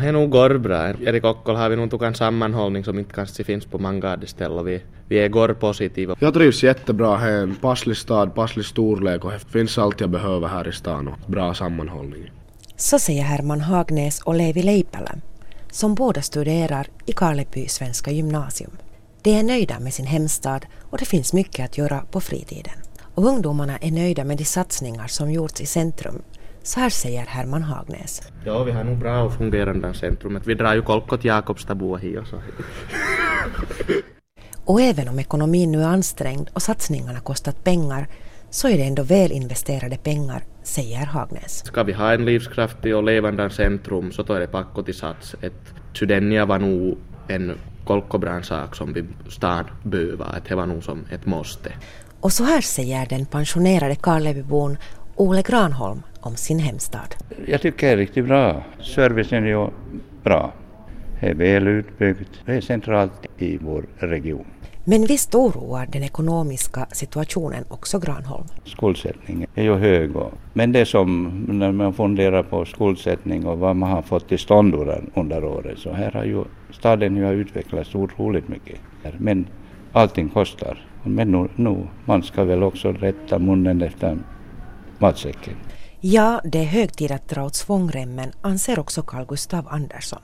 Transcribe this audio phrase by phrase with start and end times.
[0.00, 0.88] Det är nog går bra.
[0.88, 4.64] Erik Ockol har vi nog en sammanhållning som inte kanske finns på många ställen.
[4.64, 6.16] Vi, vi är går positiva.
[6.18, 7.32] Jag trivs jättebra här.
[7.32, 11.30] En passlig stad, passlig storlek och det finns allt jag behöver här i stan och
[11.30, 12.30] bra sammanhållning.
[12.76, 15.14] Så säger Herman Hagnäs och Levi Leipälä
[15.70, 18.70] som båda studerar i Karleby svenska gymnasium.
[19.22, 22.74] De är nöjda med sin hemstad och det finns mycket att göra på fritiden.
[23.14, 26.22] Och ungdomarna är nöjda med de satsningar som gjorts i centrum.
[26.66, 28.22] Så här säger Herman Hagnäs.
[28.44, 30.40] Ja, vi har nog bra och fungerande centrum.
[30.46, 32.36] Vi drar ju kolkot Jakobstabo hit och så.
[34.64, 38.06] och även om ekonomin nu är ansträngd och satsningarna kostat pengar
[38.50, 41.66] så är det ändå väl investerade pengar, säger Hagnäs.
[41.66, 45.34] Ska vi ha en livskraftig och levande centrum så tar det packo till sats.
[45.40, 50.84] Ett Sydenia var nog en kolkobran sak som vi stan behöver, att det var nog
[50.84, 51.72] som ett måste.
[52.20, 54.76] Och så här säger den pensionerade Karlebybon
[55.16, 57.14] Ole Granholm om sin hemstad.
[57.46, 58.62] Jag tycker det är riktigt bra.
[58.80, 59.70] Servicen är
[60.22, 60.52] bra.
[61.20, 62.30] Det är väl utbyggt.
[62.46, 64.46] Det är centralt i vår region.
[64.86, 68.46] Men visst oroar den ekonomiska situationen också Granholm?
[68.64, 70.10] Skuldsättningen är ju hög.
[70.52, 74.74] Men det som, när man funderar på skuldsättning och vad man har fått till stånd
[75.14, 78.78] under året, så här har ju staden ju utvecklats otroligt mycket.
[79.18, 79.46] Men
[79.92, 80.86] allting kostar.
[81.04, 84.18] Men nu, nu, man ska väl också rätta munnen efter
[84.98, 85.54] matsäcken.
[86.06, 90.18] Ja, det är hög tid att dra åt svångremmen, anser också Carl Gustav Andersson.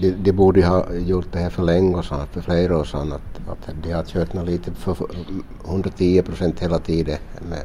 [0.00, 3.48] De, de, borde ha gjort det här för länge sedan, för flera år sedan, att,
[3.48, 4.96] att de har kört lite för
[5.64, 7.18] 110 procent hela tiden
[7.50, 7.64] med,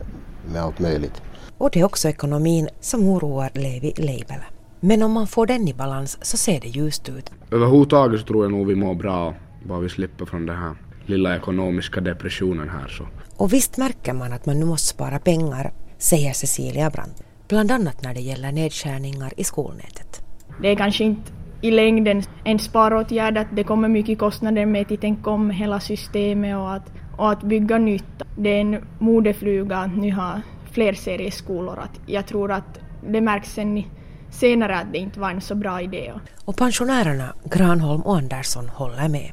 [0.54, 1.22] med allt möjligt.
[1.58, 4.40] Och det är också ekonomin som oroar Levi Leibel.
[4.80, 7.32] Men om man får den i balans så ser det ljust ut.
[7.52, 11.36] Överhuvudtaget så tror jag nog vi mår bra, bara vi slipper från den här lilla
[11.36, 12.88] ekonomiska depressionen här.
[12.88, 13.08] Så.
[13.38, 17.24] Och visst märker man att man nu måste spara pengar, säger Cecilia Brandt.
[17.48, 20.22] Bland annat när det gäller nedskärningar i skolnätet.
[20.62, 21.32] Det är kanske inte
[21.62, 26.56] i längden en sparåtgärd att det kommer mycket kostnader med att tänka om hela systemet
[26.56, 28.22] och att, och att bygga nytt.
[28.38, 30.42] Det är en modefluga att nu ha
[30.72, 31.80] fler serieskolor.
[31.80, 33.84] Att jag tror att det märks sen
[34.30, 36.14] senare att det inte var en så bra idé.
[36.46, 39.32] Och pensionärerna Granholm och Andersson håller med.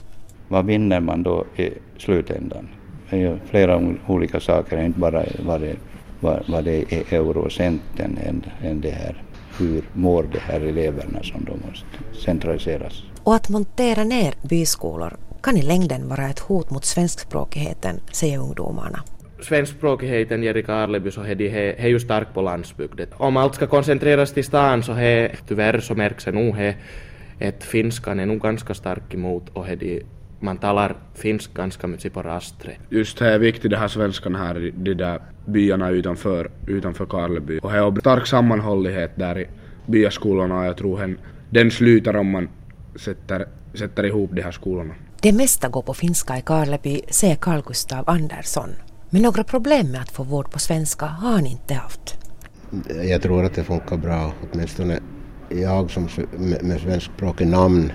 [0.48, 2.68] Vad vinner man då i slutändan?
[3.10, 5.76] Det är ju flera olika saker, inte bara vad det,
[6.24, 9.22] vad, vad det är eurocenten än, än det här
[9.58, 13.02] hur mår de här eleverna som då måste centraliseras.
[13.22, 19.02] Och att montera ner byskolor kan i längden vara ett hot mot svenskspråkigheten, säger ungdomarna.
[19.40, 23.06] Svenskspråkigheten i Karleby så är det ju stark på landsbygden.
[23.16, 26.56] Om allt ska koncentreras till stan så är tyvärr så märks det nog
[27.40, 30.02] att finskan är nog ganska stark emot och de
[30.44, 32.76] man talar finsk ganska mycket på rastre.
[32.90, 37.58] Just det är viktigt det här svenskan här i de där byarna utanför, utanför Karleby.
[37.62, 39.46] Och det är stark sammanhållighet där i
[39.86, 41.18] byaskolorna och jag tror den,
[41.50, 42.48] den slutar om man
[42.96, 44.94] sätter, sätter ihop de här skolorna.
[45.20, 48.70] Det mesta går på finska i Karleby, säger Carl Gustav Andersson.
[49.10, 52.18] Men några problem med att få vård på svenska har han inte haft.
[53.04, 55.00] Jag tror att det funkar bra, åtminstone
[55.48, 57.92] jag som med, med svenskspråkig namn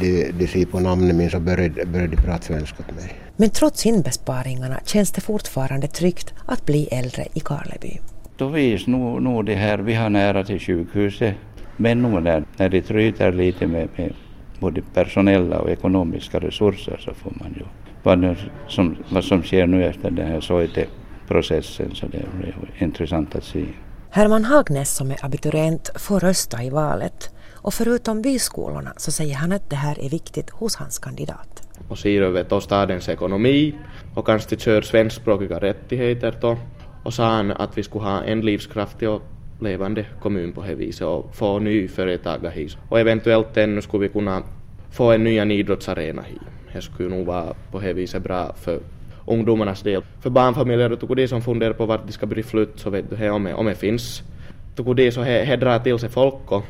[0.00, 3.14] de, de ser på namnet min så började, började de prata svenska till mig.
[3.36, 7.98] Men trots inbesparingarna känns det fortfarande tryggt att bli äldre i Karleby.
[8.36, 11.34] Då vis nog, nog det här, vi har nära till sjukhuset,
[11.76, 14.14] men nog när, när det tryter lite med, med
[14.58, 17.64] både personella och ekonomiska resurser så får man ju
[18.02, 18.36] vad,
[18.68, 23.64] som, vad som sker nu efter den här Soite-processen så det är intressant att se.
[24.10, 27.30] Herman Hagnäs som är abiturient får rösta i valet
[27.62, 31.68] och förutom byskolorna så säger han att det här är viktigt hos hans kandidat.
[31.88, 33.74] Och ser över stadens ekonomi
[34.14, 36.58] och kanske kör svenskspråkiga rättigheter då.
[37.04, 39.22] Och sa han att vi skulle ha en livskraftig och
[39.60, 42.76] levande kommun på det viset och få ny företag hit.
[42.88, 44.42] Och eventuellt ännu skulle vi kunna
[44.90, 46.40] få en ny idrottsarena hit.
[46.72, 48.80] Det skulle nog vara på det viset bra för
[49.26, 50.02] ungdomarnas del.
[50.20, 53.30] För barnfamiljer och de som funderar på vart de ska bli flytt så vet du,
[53.30, 54.22] om det, om det finns
[54.96, 56.64] det så det drar till sig folk och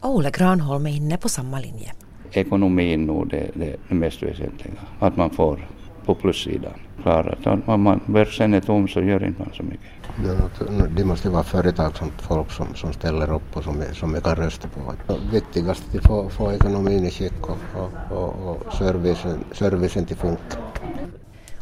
[0.00, 1.92] Ole Granholm är inne på samma linje.
[2.32, 5.68] Ekonomin nog det, det, det mest väsentliga, att man får
[6.04, 7.46] på plussidan klarat.
[7.66, 10.96] Om man börsen är tom så gör inte man så mycket.
[10.96, 14.68] Det måste vara företagsamt folk som, som ställer upp och som, som vi kan rösta
[14.68, 14.92] på.
[15.32, 20.16] Viktigast är att få, få ekonomin i skick och, och, och, och servicen, servicen till
[20.16, 20.58] funka.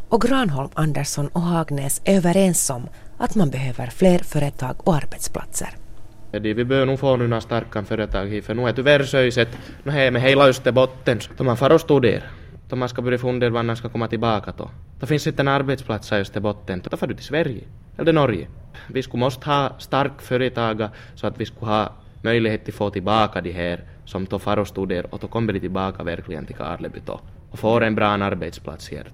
[0.08, 2.88] Och Granholm, Andersson och Hagnäs är överens om
[3.18, 5.68] att man behöver fler företag och arbetsplatser.
[6.36, 9.48] Eli vi behöver nog få några starka företag hit, för nu är tyvärr söjset,
[9.82, 12.30] nu är med hela Österbotten, då man far och studerar.
[12.68, 14.70] Då man ska börja fundera var man ska komma tillbaka då.
[15.00, 17.64] Då finns inte en arbetsplats i Österbotten, då tota far du till Sverige
[17.98, 18.48] eller Norge.
[18.88, 21.92] Vi skulle måste ha stark företag så att vi skulle ha
[22.22, 25.60] möjlighet att få tillbaka de här som då far och studerar och då kommer de
[25.60, 29.10] tillbaka verkligen till Karleby då och får en bra arbetsplats här då.